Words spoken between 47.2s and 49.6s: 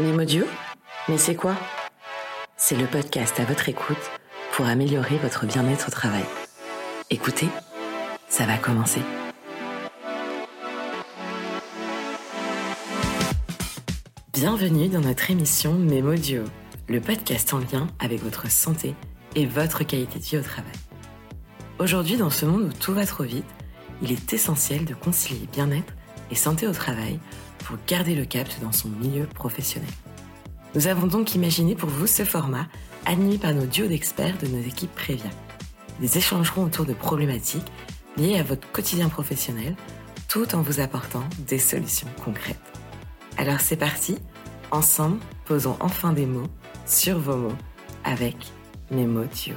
mots avec mes mots duo.